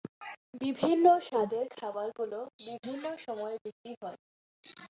বিভিন্ন 0.61 1.05
স্বাদের 1.27 1.65
খাবারগুলো 1.75 2.39
বিভিন্ন 2.65 3.05
সময়ে 3.17 3.55
বিক্রি 3.65 3.91
হয়। 4.01 4.19